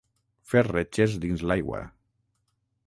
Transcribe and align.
Fer 0.53 0.63
retxes 0.67 1.19
dins 1.27 1.45
l'aigua. 1.51 1.85